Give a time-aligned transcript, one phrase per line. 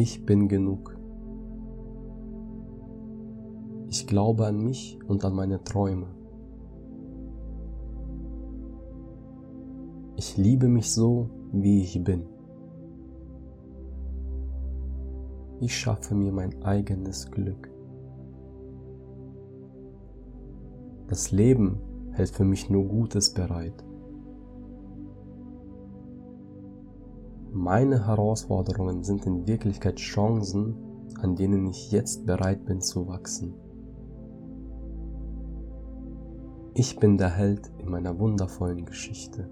[0.00, 0.96] Ich bin genug.
[3.88, 6.06] Ich glaube an mich und an meine Träume.
[10.14, 12.22] Ich liebe mich so, wie ich bin.
[15.58, 17.68] Ich schaffe mir mein eigenes Glück.
[21.08, 21.80] Das Leben
[22.12, 23.84] hält für mich nur Gutes bereit.
[27.60, 30.76] Meine Herausforderungen sind in Wirklichkeit Chancen,
[31.20, 33.52] an denen ich jetzt bereit bin zu wachsen.
[36.74, 39.50] Ich bin der Held in meiner wundervollen Geschichte.